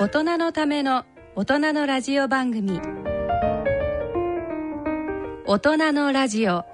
[0.00, 2.80] 大人のための大人のラジオ番組。
[5.44, 6.64] 大人のラジオ。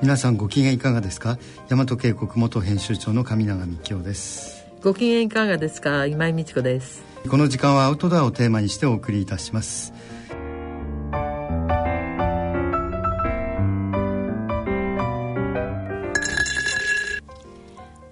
[0.00, 1.36] 皆さんご機嫌いかがですか？
[1.68, 4.62] 大和渓谷元編集長の上永幹夫です。
[4.82, 6.06] ご機嫌いかがですか？
[6.06, 9.92] 今井美智子ですこの時間はアウトドアをテーマにしてお送りいたします。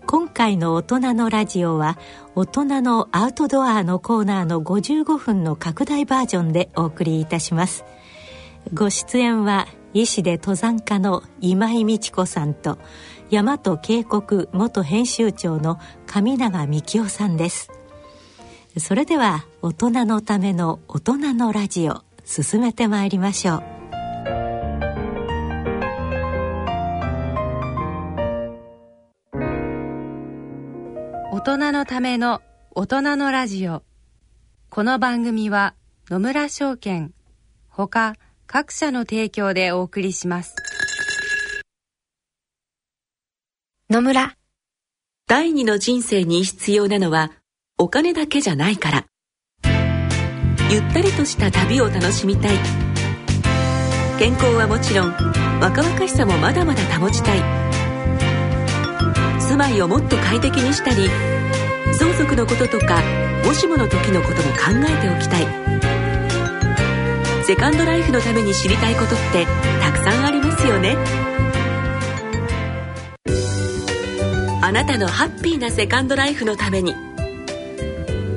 [0.07, 1.99] 今回の大人のラジオは
[2.35, 7.85] 大人のアウトドアのコーナーの55分の拡大バージョンでお送りいたします。
[8.73, 12.79] ご出演は医師で登山家の今井美智子さんと
[13.31, 17.71] 大和渓谷元編集長の上永幹夫さんです。
[18.79, 23.63] それでは大人のための大人のラジオ進めてまいりましょう。
[31.33, 33.83] 大人のための大人のラジオ。
[34.69, 35.75] この番組は
[36.09, 37.13] 野村証券
[37.69, 38.15] ほか
[38.47, 40.55] 各社の提供でお送りします。
[43.89, 44.37] 野村。
[45.27, 47.33] 第二の人生に必要なのは
[47.83, 49.07] お金だけじゃないから。
[50.71, 52.59] ゆったりとした旅を楽しみたい。
[54.19, 55.15] 健康はもちろん
[55.63, 57.39] 若々しさもまだまだ保ちたい。
[59.41, 61.09] 住まいをもっと快適にしたり
[61.95, 63.01] 相続のこととか
[63.47, 65.47] もしもの時のことも考えておきたい。
[67.47, 69.47] セカンドライフのために知りたいことって
[69.81, 70.99] たくさんありますよね。
[74.61, 77.10] あなたのハッピーなセカンドライフのために。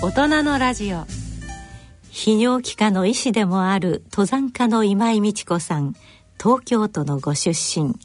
[0.00, 1.06] 大人のラジオ。
[2.12, 5.94] 泌尿器科の医師でもある登山家の今井美智子さん
[6.40, 7.96] 東京都のご出身。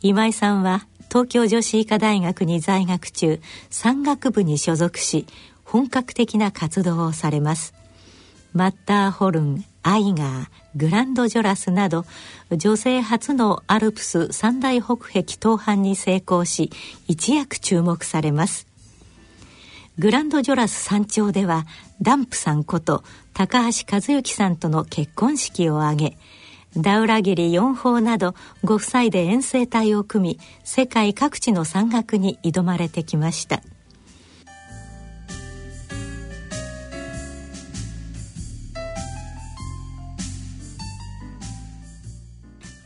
[0.00, 3.38] 今井さんは東京女子医科大学に在学中
[3.68, 5.26] 山岳部に所属し
[5.62, 7.74] 本格的な活動をされます。
[8.54, 12.06] マッターホルンアイガーグランドジョラスなど
[12.50, 16.72] 女性初のアルプス三大北壁登攀に成功し
[17.06, 18.66] 一躍注目されます。
[19.98, 21.64] グランドジョラス山頂では
[22.02, 23.02] ダンプさんこと
[23.32, 26.18] 高橋和幸さんとの結婚式を挙げ
[26.76, 33.62] ダウラギリ4峰などご夫妻で遠征隊を組み世界各地の山岳に挑まれてきました。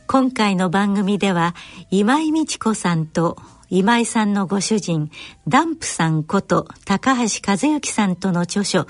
[0.07, 1.55] 今回の番組では
[1.89, 3.37] 今井美智子さんと
[3.73, 5.09] 今井さんのご主人
[5.47, 8.81] ダンプさんこと高橋和幸さんとの著書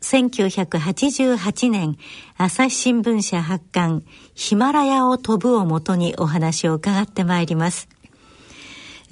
[0.00, 1.98] 1988年
[2.38, 4.02] 朝日新聞社発刊
[4.34, 7.90] ヒマラヤを飛ぶをもとにお話を伺ってまいります。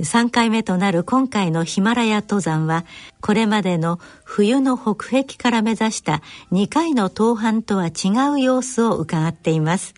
[0.00, 2.86] 3回目となる今回のヒマラヤ登山は
[3.20, 6.22] これまでの冬の北壁から目指した
[6.52, 9.92] 2回の登攀とは違う様子を伺っています。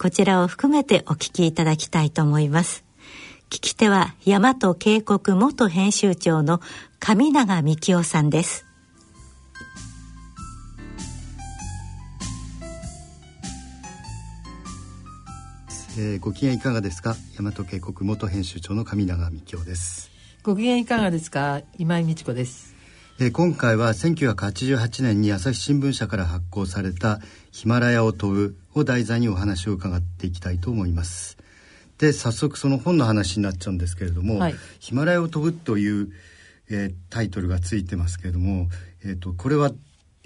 [0.00, 2.89] こちらを含めてお聞きいただきたいと思います。
[3.50, 6.60] 聞き手は大和渓谷元編集長の
[7.00, 8.64] 上永幹夫さんです。
[15.98, 17.16] えー、ご機嫌いかがですか？
[17.36, 20.10] 大和渓谷元編集長の上永幹夫です。
[20.44, 21.60] ご機嫌いかがですか？
[21.76, 22.76] 今井美智子です。
[23.18, 27.20] えー、今回は1988年に朝日新聞社から発行された
[27.50, 31.36] 「ヒマラヤを飛ぶ」を題材にお話を伺っていきたいと思います
[32.00, 36.10] で早速その本の話になっちゃうんですけれども「はい、ヒマラヤを飛ぶ」という、
[36.70, 38.68] えー、タイトルがついてますけれども、
[39.04, 39.70] えーと、これは、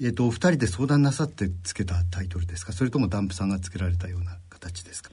[0.00, 2.72] えーと、お二人で相談なさってつけたタイトルですか？
[2.72, 5.10] それともダンプさんがつけられたような形ですか？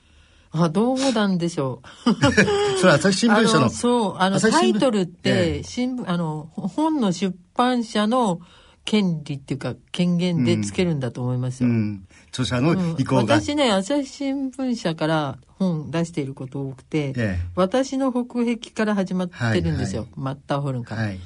[0.52, 2.14] あどうなんでしょう。
[2.80, 8.40] それ朝日新聞社のそうあのタイトルって、新聞あの本の出版社の
[8.86, 21.20] 権利っていうか権限でつけるんだと思いますよ、うんうん、著者の意向が、うん、私ね朝日新聞社から本出していること多くて、ええ、私の北壁から始まってるんですよ、はいはい、マッターホルンから、はい、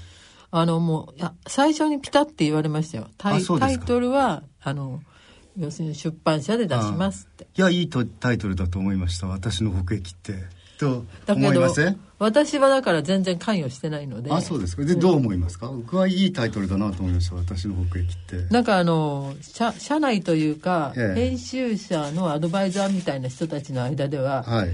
[0.52, 3.08] あのもう最初にピタッて言われましたよ。
[3.18, 5.02] タイタイトルはあの
[5.58, 7.48] 要するに出版社で出しますって。
[7.56, 9.28] いやいいとタイトルだと思いました。
[9.28, 10.34] 私の北駅って
[10.78, 12.00] とだけど思いません？
[12.18, 14.32] 私はだから全然関与してないので。
[14.32, 14.86] あそうですか。
[14.86, 15.68] でどう思いますか？
[15.68, 18.54] 僕はいいタイトルだなと思いました私の北駅って。
[18.54, 21.20] なんかあの社社内というか、ええ。
[21.30, 24.70] 編集者のアドバイザーみたいな人たちの間では、はい。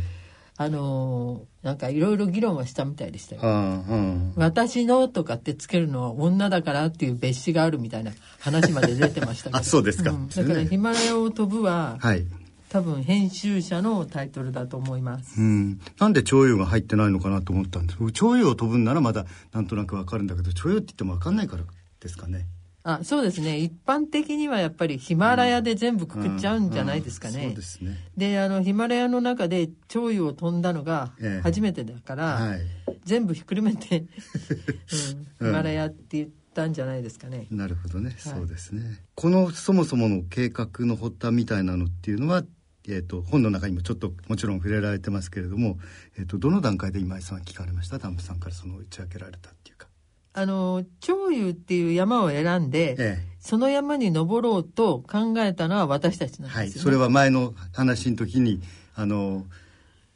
[0.57, 3.41] あのなんかいろいろ議論はしたみたいでしたよ。
[3.41, 4.33] うん。
[4.35, 9.57] 私のとかってつけるのは女だからっていう別紙があるみたいな話まで出てましたけど。
[9.59, 10.11] あそうですか。
[10.11, 10.29] ん。
[10.29, 12.23] だから「ヒマラヤを飛ぶは」はい
[12.71, 15.81] 多分編集者のタイトルだと思います、うん。
[15.99, 18.11] なんで徴用が入ってないのかなと思ったんです。
[18.13, 21.63] 徴用を飛ぶんならまだなんとなくわかるんだけど徴用って言ってもわかんないから
[21.99, 22.47] ですかね。
[22.83, 23.57] あそうですね。
[23.57, 27.97] 一般的にはやっぱりヒマラヤで全部くくっちゃうんじゃないですかね、うんそうですね。
[28.15, 31.41] であのヒマラヤの中で潮位を飛んだのがええ。
[31.41, 32.59] 初めてだから、はい。
[33.03, 34.07] 全部ひっくるめて、うん、
[35.47, 38.99] ヒマラヤって言ったんじゃないですかね、なるほどね、そうですね。
[39.15, 42.43] このそもそもの計画の発端みたいなのっていうのは、
[42.87, 45.77] えー、と本の中にもちょっともちろん触れられてますけれども、
[46.17, 47.99] えー、とどの段階で今井さんは聞かれました？
[47.99, 49.87] ダンプさんからその打ち明けられたっていうか。
[50.33, 53.17] あの潮湯っていう山を選んで、え。
[53.39, 56.61] その山に登ろうと考えたのは私たちなんですよ、ね。
[56.61, 58.61] はいそれは前の話の時に
[58.95, 59.45] あの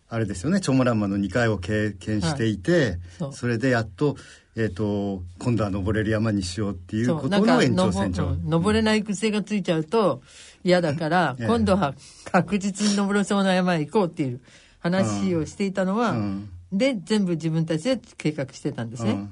[0.07, 0.62] あれですよね。
[0.62, 3.34] チョモランマの2回を経験していて、そう。
[3.34, 4.16] それでやっと,、
[4.56, 8.24] えー、と今度は登れる山にしようっていうことの延長線上。
[8.24, 8.50] 登うん。
[8.50, 10.22] 登れない癖がついちゃうと
[10.63, 11.48] 嫌だから、ええ。
[11.48, 11.96] 今度は
[12.31, 14.42] 確実に登れそうな山へ行こうっていう
[14.80, 16.50] 話をしていたのは、うん。
[16.72, 19.28] で全部自分たちで計画してたんですね、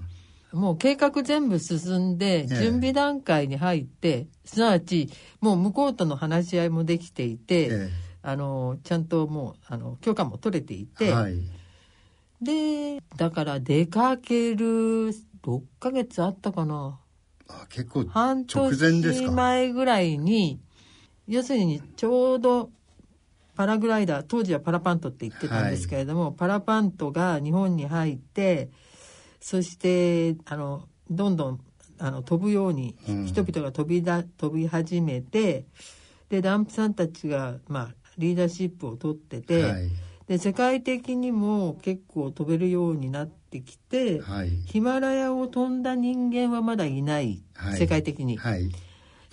[0.53, 0.59] うん。
[0.59, 5.09] もう計画全部進んでえ準備段階に入って、すなわち
[5.39, 7.89] もう向こうとの話し合いもできていて、え
[8.23, 11.35] あのちゃんともうあの許可も取れていて、えはい。
[12.41, 14.65] でだから出かける
[15.43, 16.99] 6ヶ月あったかな。
[17.49, 20.61] あ結構半直前です年か前ぐらいに
[21.27, 22.69] 要するにちょうど
[23.55, 28.69] パラグライダー当時はパラパントって言ってたんですけれども、パラパントが日本に入って
[29.39, 31.59] そしてあのどんどん
[31.99, 33.25] あの飛ぶようにうん。
[33.25, 35.65] 人々が飛びだ飛び始めて
[36.29, 39.89] でダンプさんたちが、まあ、リーダーシップを取ってて、はい。
[40.27, 44.49] で世界的にも結構飛べるようになってきて、はい。
[44.65, 47.77] ヒマラヤを飛んだ人間はまだいない、はい。
[47.77, 48.37] 世界的に。
[48.37, 48.69] はい。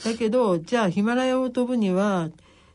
[0.04, 2.30] だけどじゃあヒマラヤを飛ぶには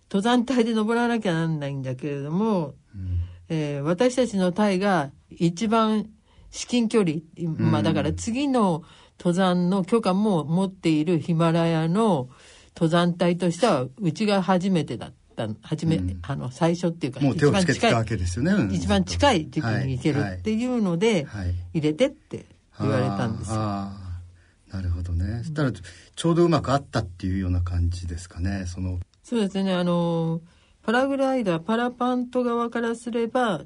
[0.10, 3.22] 登山隊で登らなきゃなんないんだけれども、うん。
[3.50, 6.10] えー私たちの隊が一番
[6.52, 7.18] 至近距離、
[7.58, 8.84] まあだから次の
[9.20, 12.30] 登山の許可も持っているヒマラヤの
[12.76, 16.20] 登山隊としてはうちが初めてだった初め、うん。
[16.22, 18.52] あの最初っていうかもう手をつけてたわいけですよね。
[18.52, 18.74] うん。
[18.74, 21.46] 一番近い時期に行けるっていうのではい。
[21.46, 21.56] はい。
[21.74, 22.46] 入れてって
[22.80, 23.56] 言われたんですよ。
[23.56, 25.40] なるほどね。
[25.40, 28.66] そしたらちょうどうまくあったっていうような感じですかね。
[28.68, 29.00] その。
[29.24, 29.74] そうですね。
[29.74, 30.42] あの
[30.84, 33.64] パラグライダーパラパント側からすれば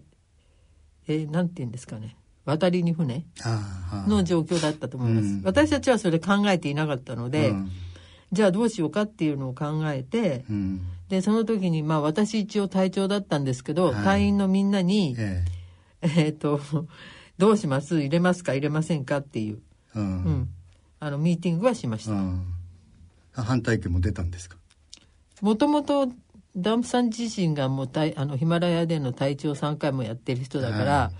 [1.07, 2.15] えーなんて言うんですかね。
[2.45, 3.25] 渡りに船
[4.07, 5.41] の状況だったと思います、うん。
[5.43, 7.71] 私たちはそれ考えていなかったので、うん。
[8.31, 14.03] じゃあどうしようかっていうのを考えてうんでその時にまあ私一応隊長だったんですけど、はい。
[14.03, 15.43] 隊員のみんなにえ
[16.01, 16.27] え。
[16.29, 16.61] っ、と
[17.37, 17.99] どうします？
[17.99, 18.53] 入れますか？
[18.53, 19.17] 入れませんか？
[19.17, 19.59] っていう、
[19.95, 20.05] えうん。
[20.05, 20.49] うん、
[20.99, 22.11] あのミーティングはしました。
[22.11, 22.45] うん。
[23.33, 24.57] 反対意見も出たんですか？
[25.41, 26.11] もともと
[26.55, 31.15] ダンプさん自身がもうたいあのヒマラヤでの隊長3回もやってる人だから、はい。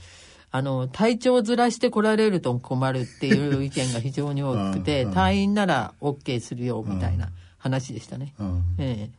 [0.52, 8.34] あの隊長ずらして来られると困るっていう意見が非常に多くて隊員なら OK するよみたいな話でしたね。
[8.40, 8.63] うん。
[8.80, 9.19] ええ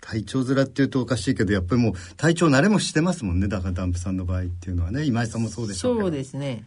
[0.00, 3.48] 体調面っていうとおかしいけどやっぱりもう体調慣れもしてますもんね。
[3.48, 5.04] だからダンプさんの場合っていうのはね。
[5.04, 6.64] 今井さんもそうでしょうそうですね、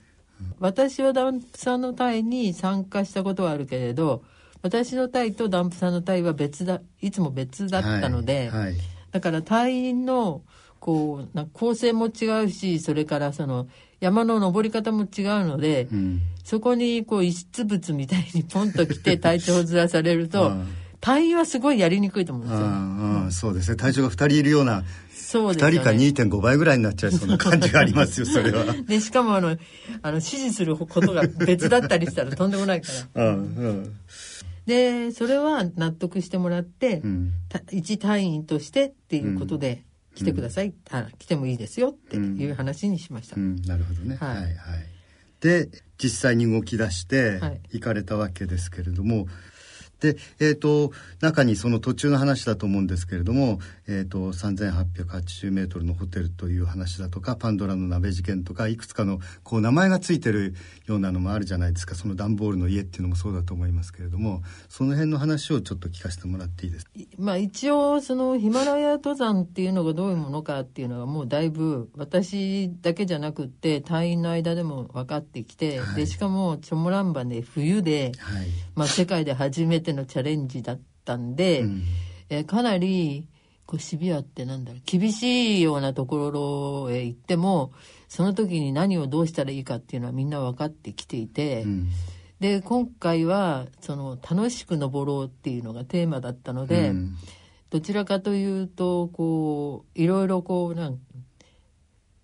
[0.59, 4.23] 私はダンプさんの隊に参加したことはあるけれど
[4.61, 8.75] 私の隊とダンプさんの隊は別だいつも別だったので、はいはい。
[9.11, 10.41] だから隊員の
[10.79, 13.67] こうな構成も違うしそれからその
[13.99, 16.21] 山の登り方も違うので、うん。
[16.43, 20.67] そこにこう遺失物みたいにポンと来て体調をずらされると うん
[21.01, 23.77] 隊員はすごいやりにくいと思うんですよ、うんうんそうですね。
[23.77, 26.01] 体調が2人いるようなそうです2よね。
[26.01, 28.73] 人か2.5倍ぐらいになっちゃいそうな感じがありますよ それは。
[28.73, 29.49] でしかもあの
[30.01, 33.29] あの指示することが別だったりしたらとんでもないから。
[33.31, 33.95] うんうん。
[34.65, 37.33] でそれは納得してもらって、うん。
[37.49, 39.83] た一隊員としてっていうことで
[40.15, 44.17] 来てください、あ来てもいいですよっていう話にしました、うん、なるほどね。
[44.19, 44.55] は、はいいはい。
[45.39, 47.61] で実際に動き出してはい。
[47.71, 49.27] 行かれたわけですけれども、
[49.99, 50.91] で、えーと、
[51.21, 60.55] 中にその途中の話だと思うんですけれども、えーと、3880メートルのホテルという話だとかパンドラの鍋事件とかいくつかのこう名前がついてる
[60.87, 61.95] ようなのもあるじゃないですか。
[61.95, 81.83] その段ボールの家っていうのもそうだと思いますけれどもその辺の話をちょっと聞かせてもらっていいですか、まあ、一応そのヒマラヤ登山っていうのがどういうものかっていうのはもうだいぶ私だけじゃなくって隊員の間でも分かってきて、はい、でしかもチョモランバで冬で、はい、まあ、世界で初めてのチャレンジだったんで、うん、
[82.29, 83.27] えかなり
[83.65, 86.31] こうシビアってなんだろう厳しいようなとこ
[86.87, 87.71] ろへ行っても
[88.07, 91.89] その時に何をどうしたらいいかっていうのはみんな分かってきていて、うん、
[92.39, 97.15] で今回はその楽しく登ろうっていうのがテーマだったので、うん、
[97.69, 100.99] どちらかというとこういろいろこうなん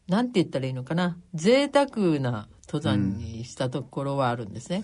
[0.08, 4.84] なんて言ったらいいのかな贅沢な登山にしたところはあるんですね。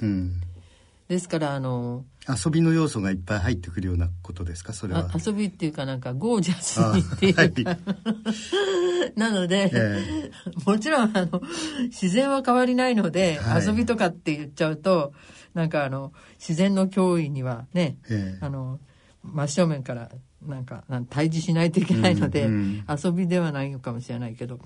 [1.11, 4.71] ですからあの遊びの要素がいっぱい入ってくるようなことですか？
[4.71, 5.09] それは。
[5.13, 7.33] 遊びっていうかなんかゴージャスにっていう。
[7.33, 7.53] か、はい、
[9.19, 11.41] なので、えー、もちろんあの
[11.87, 15.11] 自然は変わりないので、はい、遊びとかって言っちゃうと
[15.53, 18.79] なんかあの自然の脅威にはね、えー、あの
[19.21, 20.11] 真正面から
[20.47, 24.61] なんか対峙しないといけないので、うんうん、遊びではないのかもしれないけど。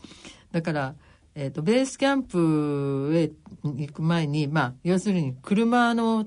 [0.51, 0.95] だから
[1.35, 3.29] えっ、ー、と、ベースキャンプへ
[3.63, 6.25] 行く前に、まあ、要するに車の、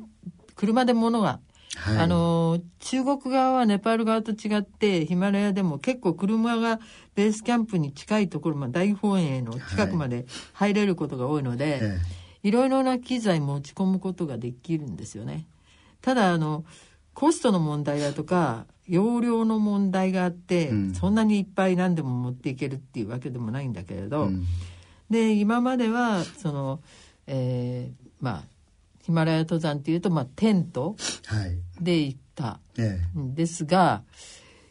[0.55, 1.41] 車で物が、
[1.77, 6.79] はい、あの、中国側はネパール側と違って、ヒマラヤでも結構車が
[7.15, 15.47] ベースキャンプに近いところ、まあ、大本営の近くまで入れることが多いので、はい、いろいろな機材持ち込むことができるんですよね。
[16.03, 16.67] ただ、あの、
[17.15, 24.45] コストの問題だとか、容量の問題があって、うん、そんなにいっぱい何でも持っていけるっていうわけでもないんだけれど、うん
[25.11, 26.81] で今まではその、
[27.27, 28.43] えー、まあ
[29.03, 30.95] ヒマラヤ登山っていうと、まあ、テント
[31.81, 32.61] で行った、
[33.19, 34.03] んですが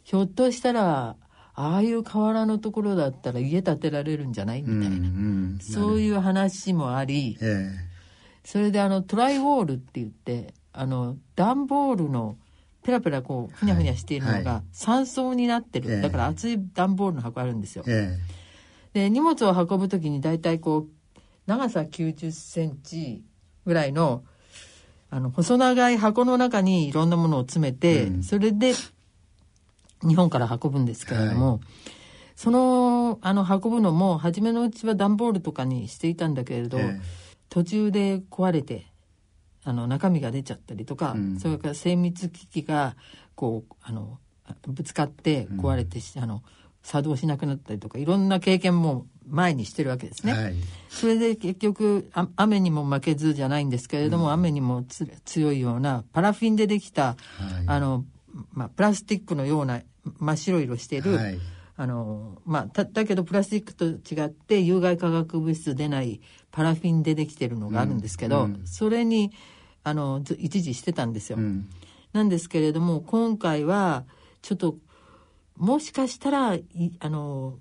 [0.04, 1.16] ひょっとしたら
[1.56, 5.08] ああいう河原のところだったら家建てられるんじゃないみたいな、うんう
[5.56, 7.72] ん、そういう話もあり、え
[8.46, 12.38] それであのトライウォールって言ってあの段ボールの
[12.84, 17.84] ペラペラこうふにゃふにゃしているのが3層になってる、はい、だから厚い段ボールの箱あるんですよ。
[17.88, 18.16] え
[18.98, 23.24] で荷物を運ぶ時に大体こう長さ90センチ
[23.64, 24.24] ぐらいの
[25.12, 28.74] あの細長い箱の中にいろんなものを詰めて、うん、それで
[30.02, 31.60] 日本から運ぶんですけれども、はい、
[32.36, 36.80] そのあの運ぶのも初めのうちは段ボールとかにしていたんだけれど、
[37.50, 38.88] 途中で壊れて
[39.64, 42.96] あの中身が出ちゃったりとか、うん、それから精密機器が
[43.36, 44.18] こうあの
[44.68, 46.42] ぶつかって壊れて、うん、あの
[46.88, 50.32] 作動しなくなったりとかいろんな経験も前にしてるわけですね。
[50.32, 50.56] はい、
[50.88, 54.86] それで結局雨にも負けずじゃないんですけれども、うん、雨にも
[55.26, 57.18] 強いようなパラフィンでできた、はい、
[57.68, 58.06] あの、
[58.54, 59.82] まあ、プラスチックのような
[60.18, 61.38] 真っ白色してる、はい、
[61.76, 69.34] あのまあ、だけどプラスチックと違って有害化学物質出ないパラフィンでできてるのがあるんですけど、うんうん、それに
[69.84, 71.38] あの一時してたんですよ。
[72.14, 74.06] なんですけれども今回は
[74.42, 74.78] ちょっと
[75.58, 76.58] もしかしたら
[77.00, 77.60] あの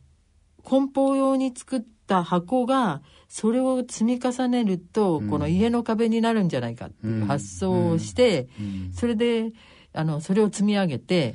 [0.62, 8.48] 梱包用に作った箱がそれを積み重ねると、この家の壁になるんじゃないかっていう発想をして、
[8.94, 9.52] それで
[9.92, 11.34] あのそれを積み上げて、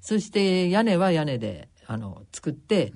[0.00, 2.92] そして屋根は屋根であの作って、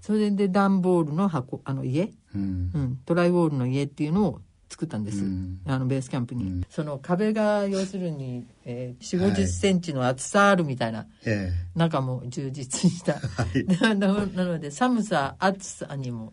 [0.00, 4.40] それで段ボールの箱あの家、うん、トライウォールの家っていうのを
[4.72, 11.08] 作ったんです、うん、あのベースキャンプに、うん、その壁が要するに、えー、4 5 0センチの厚さあるみたいな、はい、
[11.78, 13.66] 中も充実した、 はい、
[13.98, 16.32] なので寒さ暑さにも。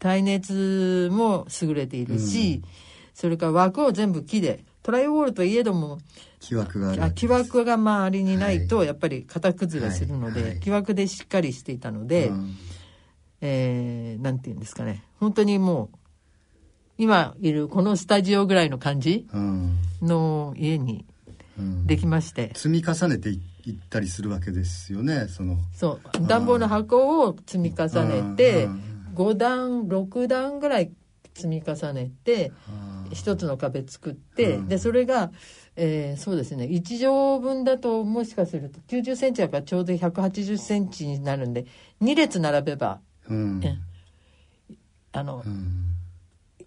[0.00, 2.68] 耐熱も優れているし、うん、
[3.14, 5.98] それから枠を全部木でトライウォールといえども
[6.40, 12.56] 木枠があ木枠が周りにないとやっぱり型崩れするので、はい、木枠でしっかりしていたので、うん、
[13.42, 15.04] えー、なんて言うんですかね。
[15.18, 15.98] 本当にもう
[17.00, 19.26] 今いるこのスタジオぐらいの感じ
[20.02, 21.06] の家に
[21.86, 23.38] できまして、うん、積み重ねていっ
[23.88, 25.56] たりするわけですよねその。
[25.72, 26.26] そう。
[26.26, 28.68] 暖房の箱を積み重ねて
[29.14, 30.92] 5段6段ぐらい
[31.32, 32.52] 積み重ねて
[33.12, 35.30] 一つの壁作ってでそれが、
[35.76, 36.66] えー、そうですね。
[36.66, 41.64] 1畳分だともしかすると9 0センチだからちょうど1 8 0センチになるんで
[42.02, 43.62] 2列並べば、うん、
[45.12, 45.89] あの、うん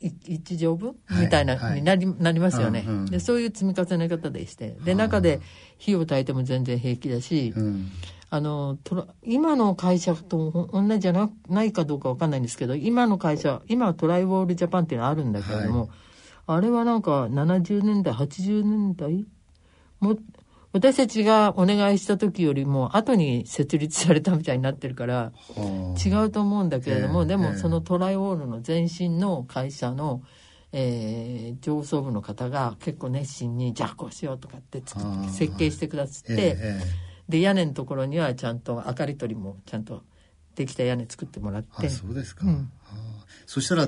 [0.03, 4.75] 一畳分みたいな、になりなりますよね、でそういう積み重ね方でして。
[4.83, 5.39] で中で
[5.77, 7.53] 火を焚いても全然平気だし、
[8.29, 8.77] あの
[9.23, 15.89] 今の会社と同じじゃなないかどうかわかんないんですけど今の会社今はトライウォールジャパンっていうのあるんだけれども、はい、
[16.47, 19.25] あれはなんか70年代80年代？
[19.99, 20.17] も
[20.73, 27.27] 私たちがお願いした時よりも後に設立されたみたいになってるからはあ違うと思うんだけれども、ええ。
[27.27, 30.23] でもええそのトライオールの前身の会社の、
[30.71, 36.57] えー上層部の方が結構熱心にじゃあこうしようとかって作っああ設計してくださって、
[37.29, 40.01] で屋根のところにはちゃんと明かり取りもちゃんと
[40.55, 41.85] できた屋根作ってもらって。
[41.85, 42.53] あそうですか、うん。
[42.53, 42.61] は
[42.91, 43.87] あそしたら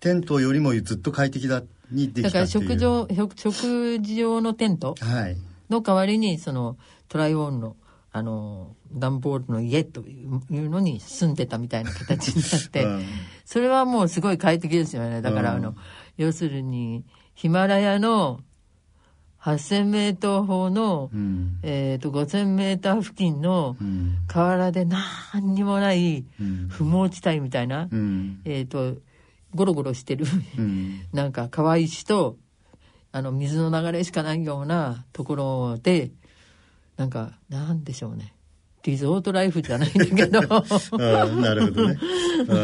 [0.00, 2.70] テントよりもずっと快適だにできだからたっていう。
[2.70, 5.36] 食場食食事用のテントはい
[5.70, 6.76] の代わりにその
[7.08, 7.76] トライオールの
[8.12, 13.04] あの段ボールの家というのに住んでたみたいな形になって、うん。
[13.44, 15.20] それはもうすごい快適ですよね。
[15.20, 15.56] だから、うん。
[15.58, 15.74] あの
[16.16, 17.04] 要するに
[17.34, 18.40] ヒマラヤの
[19.42, 21.58] 8000メートル方の、うん。
[21.62, 24.16] えー、と5000メーター付近のうん。
[24.26, 26.68] 河原で何にもないうん。
[26.70, 28.40] 不毛地帯みたいな、うん。
[28.46, 28.94] えっ、と
[29.54, 30.24] ゴロゴロしてる
[30.58, 31.02] うん。
[31.12, 32.38] なんか川石と
[33.16, 36.10] あの水の流れしかないようなところで
[36.98, 38.34] なんかなんでしょうね。
[38.82, 40.40] リゾートライフじゃないんだけど。
[40.98, 41.98] なるほどね。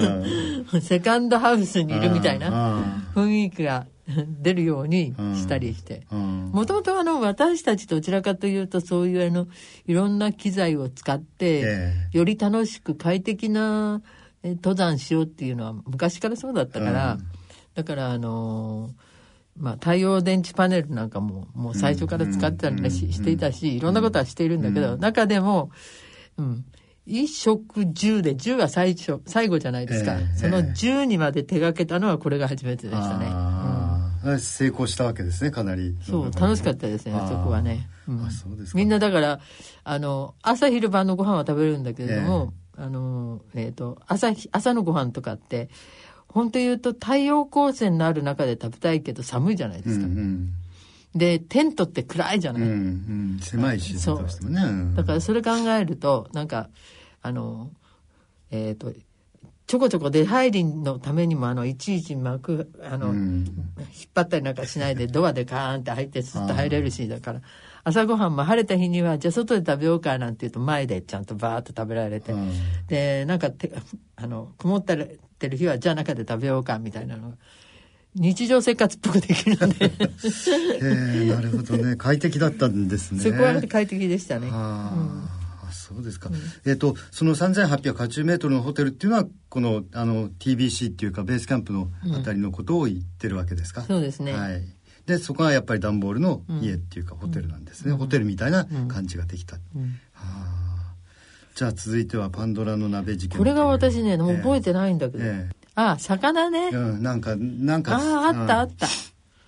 [0.83, 3.87] セカンドハウスにいるみたいなあ雰囲気が
[4.43, 6.07] 出るようにしたりして。
[6.11, 9.49] もともとあの私たちどちらかというとそういうあの
[9.87, 12.09] いろんな機材を使ってえ。
[12.13, 14.03] より楽しく快適な
[14.43, 17.25] え登山しようっていうのは昔からそうだったから、うん。
[17.75, 19.12] だからあのー
[19.57, 25.71] まあ太陽電池パネルなんかももう最初から使ってたりし,、うんしていたしいろんなことはしているんだけど、うん中でも、
[26.39, 26.65] うん、
[27.07, 30.37] 衣食住で10は最初最後じゃないですか、ええ。
[30.37, 33.27] その10にまで手がけたのはこれが初めてでしたね。
[34.25, 34.41] うん。
[34.41, 35.97] 成功したわけですねかなり。
[36.03, 38.25] そう楽しかったですねそこはね、うん。
[38.25, 38.79] あそうですか。
[38.79, 39.41] みんなだから
[39.83, 45.71] あの朝昼晩のご飯は食べれるんだけれども、あのえっ、と朝日朝のご飯とかって
[46.33, 50.55] 本当言うと太陽光線のある中で食べたいけど寒いじゃないでうんすか、うん
[51.15, 52.71] でテントって暗いじゃない、うん。
[52.71, 52.73] う
[53.37, 54.29] ん狭いしそう。
[54.31, 54.63] してもね。
[54.63, 54.95] うん。
[54.95, 56.71] だからそれ考えるとなんか
[57.21, 57.71] あの
[58.51, 58.95] えっ、と
[59.67, 63.45] ちょこちょこ出入りのためにもあのいちいち幕あの、うん。
[63.79, 67.43] 引っ張ったりなんかしないでドアでカーンって入ってスッと入れるしだから
[67.85, 72.53] 朝ごはんも晴れた日にはじゃあ外で食べようかなんて言うと前でちゃんとバーッと食べられて、うん。
[72.87, 73.73] でなんかて
[74.17, 77.37] あの曇ってる日はじゃあ中で食べようかみたいなのが
[78.15, 79.87] 日常生活っぽくできるんで。
[79.87, 79.91] へ
[80.81, 81.97] えなるほどね。
[81.97, 83.21] 快適だったんですね。
[83.21, 84.49] そこは快適でしたね。
[84.53, 86.31] あーあそうですか、
[86.67, 94.35] えっ、とその3880メートルのホテルっていうのはこのあの TBC っていうかベースキャンプのあたりのことを言ってるわけですか、そうですね。
[94.35, 94.63] はい
[95.07, 99.83] でそこはやっぱり段ボールの家っていうかホテルなんですね、ホテルみたいな感じができた、うん。
[99.83, 100.95] はあ。
[101.55, 103.39] じゃあ続いてはパンドラの鍋事件。
[103.39, 108.87] これが私ねもう覚えててないんだけど、えあ魚ね、えうんなんかなんかあああったあった、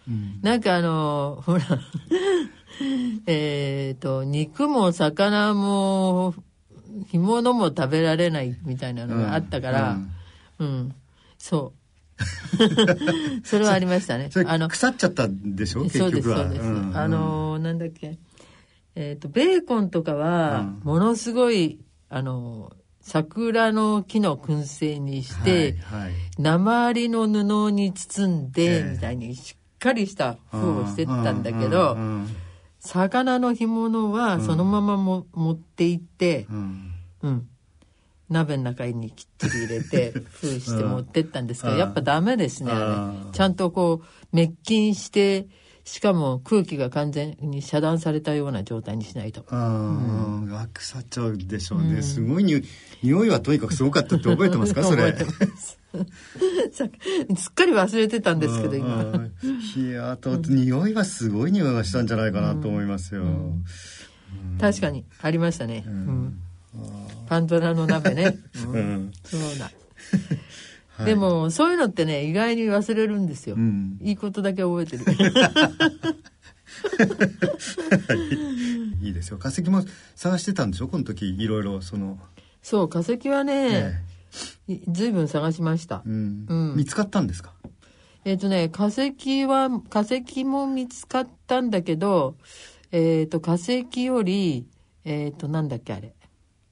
[0.09, 0.41] うん。
[0.43, 1.65] なんかあのほら
[3.27, 6.35] えっと肉も魚も
[7.07, 9.99] 干物も食べられないみたいなのがあったから。
[10.59, 10.95] うん、
[11.39, 11.84] そう
[13.45, 14.31] それはありましたね。
[14.47, 15.83] あの腐っちゃったんでしょ？
[15.85, 16.45] 結そうです局は。
[16.45, 18.19] そうです、んあのなんだっけ。
[18.95, 20.81] えっ、とベーコンとかはうん。
[20.85, 26.13] ものすごいあの桜の木の燻製にして、はいはい。
[26.39, 28.93] 鉛の布に包んで、ええ。
[28.93, 32.37] みたいにしっかりした風をしてったんだけど、うんうん
[32.87, 36.93] 魚の干物はそのままも、持って行ってう、ん。
[37.23, 37.49] うん、
[38.31, 41.79] 鍋の中にきっちり入れて 封して持ってったんですけど、うん。
[41.81, 44.07] やっぱダメですねああれーちゃんとこう
[44.37, 45.47] 滅菌して
[45.85, 49.45] しかも空気が完全に遮断されたような状態にしないと。
[49.51, 52.01] ああ、腐っちゃうでしょうね。
[52.01, 52.63] すごいに
[53.03, 54.83] 匂いはとにかくすごかったって覚えてますか？
[54.83, 55.13] それ。
[55.13, 55.79] 覚えてます。
[56.73, 56.89] さ
[57.37, 59.05] すっかり忘れてたんですけど今。
[59.05, 59.15] うん。
[59.15, 59.33] うん
[59.77, 63.25] いやあと匂いはすごい匂いがしたんじゃないかなと思いますよ。
[64.59, 66.39] 確かにありましたね、うん
[67.27, 68.73] パンドラの鍋ね、うん。
[68.75, 69.13] うん。
[69.25, 69.71] そうだ、
[70.97, 71.07] はい。
[71.07, 73.99] でもそういうのってね意外に忘れるんですよ、うん。
[74.03, 75.05] いいことだけ覚えてる。
[79.03, 79.39] いいですよ。
[79.39, 79.83] 化石も
[80.15, 80.89] 探してたんでしょ？
[80.89, 82.19] この時いろいろその。
[82.63, 84.01] そう化石はね、
[84.69, 86.03] えいずいぶん探しました。
[86.07, 86.47] えうん。
[86.49, 86.77] うん。
[86.77, 87.53] 見つかったんですか？
[88.25, 92.37] えっ、とね化石は化石も見つかったんだけど
[92.91, 94.67] えっ、と化石より
[95.05, 96.15] えっ、となんだっけあれ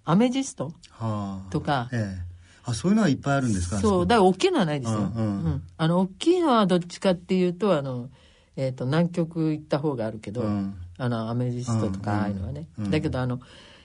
[0.04, 0.72] アメジスト？
[0.90, 1.50] はあ。
[1.50, 1.88] とか。
[1.92, 2.32] ええ。
[2.64, 3.78] あそういうのはいっぱいあるんですか？
[3.78, 5.62] そうだから大きいのはないですよ、うんうん。
[5.76, 8.08] あの大きいのはどっちかっていうとあの、
[8.56, 10.74] えー、と南極行った方があるけど、うん。
[10.98, 13.40] あのアメジストとうんかああいうのはね、うんだけどあの、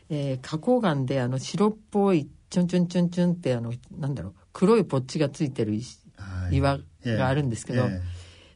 [0.09, 6.55] えー花崗岩であの白っぽいチュンチュンチュンチュンってあのなんだろう黒いポッチがついてる石はい。
[6.57, 8.01] 岩があるんですけど、ええ。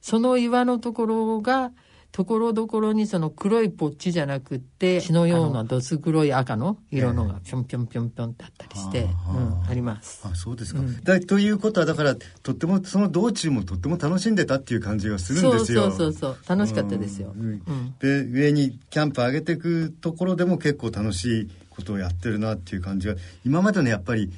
[0.01, 1.71] その岩のところが
[2.11, 10.21] ところどころにその黒いポッチじゃなくって血のようなどす黒い赤の色のがぴょんぴょんぴょんぴょんってあったりして、うん、あります。
[10.25, 15.83] あそうですか、だということはだからとってもその道中もとっても楽しんでたっていう感じがするんですよ。
[15.83, 17.45] そうそうそうそう楽しかったですよ、うん。
[17.45, 17.95] うん。
[17.99, 24.31] で上にキャンプ上げていくところでも結構楽しいことをやってるなっていう感じが今までのやっぱり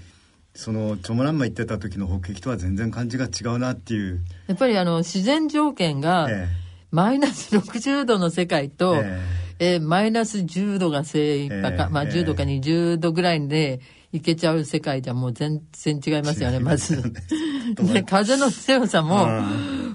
[0.53, 6.47] そのチョモランマ行ってた時の北壁とは全然感じが違うなっていう、やっぱりあの自然条件がえ
[6.93, 9.19] マイナス60度の世界と、え
[9.59, 9.75] え。
[9.77, 12.09] ーマイナス10度が精一杯か、まあええ。
[12.09, 17.01] 10度か20度ぐらいでいけちゃう世界じゃもう全然違いますよね、まず。
[17.81, 19.27] で、風の強さも、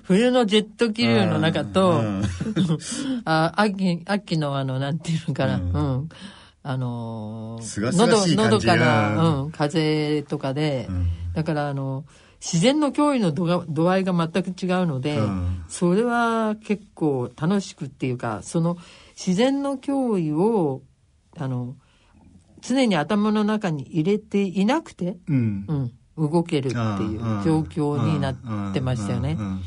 [0.02, 2.22] 冬のジェット気流の中と、うん。
[3.24, 6.08] あ秋、秋のあの、なんていうのかな、うん。
[6.64, 11.06] あのーすがすがしい感じ喉かうら、んうん、風とかで、ん。
[11.32, 12.04] だからあの、
[12.40, 15.64] 自然の脅威の度合いが全く違うので、うん。
[15.68, 18.77] それは結構楽しくっていうか、その
[19.16, 20.83] 自然の脅威を、
[21.37, 21.77] あの、
[22.61, 25.64] 常に頭の中に入れていなくて、うん。
[26.16, 29.37] うん、動けるっていう状況になってましたよね。
[29.38, 29.61] うん。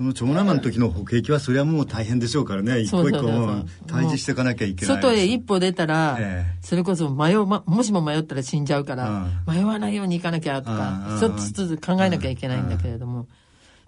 [0.00, 2.80] うんうんそのチョモランマの時の北壁はそれはもう大変でしょうからね。
[2.80, 3.36] 一個一個そうそう。
[3.36, 6.58] そうも対峙していかなきゃいけない外へ一歩出たら、ええ。
[6.62, 9.54] それこそ迷う、ま、もしも迷ったら死んじゃうから、うん。
[9.54, 13.26] 迷わないように行かなきゃとかうん、一つ一つ考えなきゃいけないんだけれども、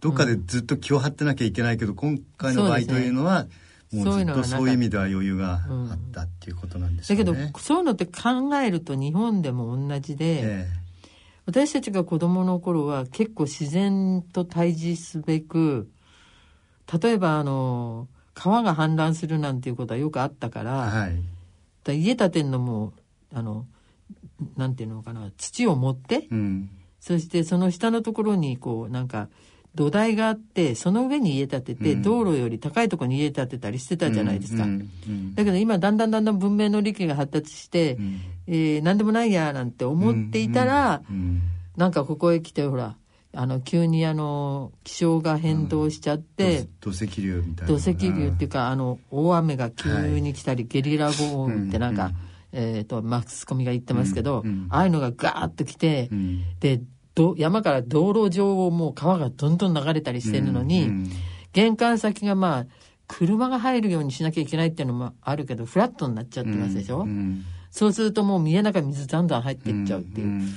[0.02, 3.46] どっかでずっと気を張ってなきゃいけないけど今回の場合というのは
[3.90, 7.50] もうずっとそういう意味では余裕があったっていうことなんですだけよね。
[7.50, 10.84] ど、そういうのって考えると日本でも同じで、え。
[11.46, 15.90] 私たちが子供の頃は結構自然と対峙すべく、
[16.92, 21.22] 例えばあの、川が氾濫するなんていうことはよくあったから、えはい。
[21.84, 22.92] だ家建てるのも、
[23.32, 23.66] あの、
[24.56, 26.68] なんていうのかな、土を持って、うん。
[27.04, 29.28] そしてその下のところにこうなんか
[29.74, 34.64] 土台があってその上に家建てて、うん道路より高いところに家建てたりしてたじゃないですか。
[34.64, 41.42] うんうんだけど今だんだんだんだん文明の利器が発達して、うんえー何でもないやなんて思っていたら、うん
[41.76, 42.96] なんかここへ来てほら
[43.36, 47.72] あの急にあの気象が変動しちゃって、土土石流みたいな。
[47.72, 52.14] 土石流っていうかあの大雨が急に来たり、ゲリラ豪雨ってなんか、うん
[52.52, 54.66] えー、とマスコミが言ってますけど、うんうん。
[54.70, 56.58] ああいうのがガーッと来て、うん。
[56.60, 56.80] で
[57.14, 61.10] ど山から道路上をもう川がどんどん流れたりしてるのに、うん
[61.52, 62.66] 玄関先がまあ
[63.06, 70.48] 車が入るようにしなきゃいけないっていうのもあるけどフラットになっちゃってますでしょ、うんそうするともう見えながら水だんだん入っていっちゃうっていう、ん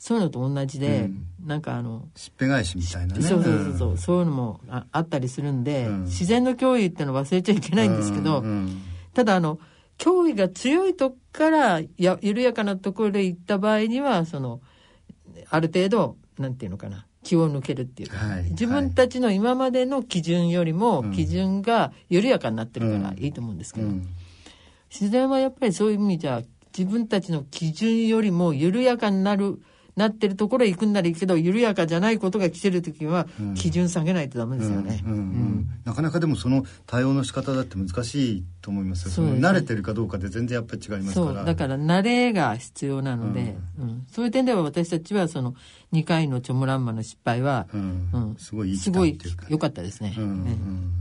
[0.00, 1.26] そういうのと同じで、うん。
[1.46, 3.22] なんかあの、しっぺ返しみたいなね。
[3.22, 6.04] そうそうそうそう、そういうのもああったりするんで、うん。
[6.04, 8.82] 自然の脅威っていうのは忘れちゃいけないんですけど、うんうん
[9.12, 9.58] ただあの
[9.98, 14.60] 脅威が強いとこからや緩やかなところで行った場合にはその
[15.50, 18.44] ある程度なんていうのかな気を抜けるっていうか、はい。
[18.44, 21.12] 自分たちの今までの基準よりもうん。
[21.12, 23.18] 基準が緩やかになってるからうん。
[23.18, 24.08] いいと思うんですけど、うん。
[24.88, 26.42] 自然はやっぱりそういう意味じゃ
[26.76, 29.60] 自分たちの基準よりも緩やかになる
[30.00, 33.54] なってるところへ行くんならいいけど緩やかじゃないことが来てる時はうん。
[33.54, 35.00] 基準下げないとダメですよね。
[35.04, 35.70] うんうんうん。
[35.84, 39.10] なかなかでもその対応の仕方だって難しいと思いますよ。
[39.10, 39.38] そね。
[39.46, 41.26] 慣れてるかどうかで全然やっぱり違いますから。
[41.26, 41.44] そう。
[41.44, 44.06] だから慣れが必要なので、うん。
[44.10, 45.54] そういう点では私たちはその
[45.92, 48.08] 2回のチョモランマの失敗は、うん。
[48.12, 48.36] うん。
[48.38, 50.14] すごい生きすごい良かったですね。
[50.16, 50.92] うんうん